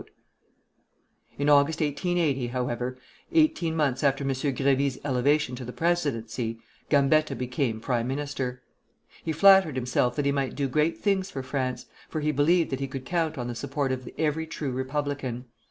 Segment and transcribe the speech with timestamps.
[1.37, 2.97] In August, 1880, however,
[3.33, 4.31] eighteen months after M.
[4.31, 6.57] Grévy's elevation to the presidency,
[6.89, 8.63] Gambetta became prime minister.
[9.23, 12.79] He flattered himself that he might do great things for France, for he believed that
[12.79, 15.45] he could count on the support of every true Republican.